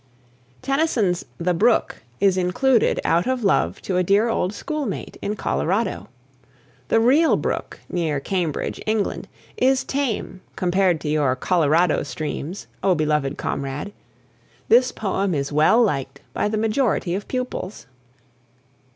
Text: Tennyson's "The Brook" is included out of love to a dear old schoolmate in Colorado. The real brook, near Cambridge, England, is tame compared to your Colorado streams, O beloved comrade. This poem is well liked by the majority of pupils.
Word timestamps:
Tennyson's 0.63 1.25
"The 1.37 1.53
Brook" 1.53 2.01
is 2.19 2.35
included 2.35 2.99
out 3.05 3.27
of 3.27 3.43
love 3.43 3.79
to 3.83 3.97
a 3.97 4.03
dear 4.03 4.29
old 4.29 4.51
schoolmate 4.51 5.15
in 5.21 5.35
Colorado. 5.35 6.09
The 6.87 6.99
real 6.99 7.37
brook, 7.37 7.79
near 7.87 8.19
Cambridge, 8.19 8.81
England, 8.87 9.27
is 9.57 9.83
tame 9.83 10.41
compared 10.55 10.99
to 11.01 11.07
your 11.07 11.35
Colorado 11.35 12.01
streams, 12.01 12.65
O 12.81 12.95
beloved 12.95 13.37
comrade. 13.37 13.93
This 14.69 14.91
poem 14.91 15.35
is 15.35 15.51
well 15.51 15.79
liked 15.83 16.19
by 16.33 16.47
the 16.47 16.57
majority 16.57 17.13
of 17.13 17.27
pupils. 17.27 17.85